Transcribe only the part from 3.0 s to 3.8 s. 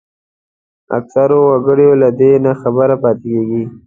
پاتېږي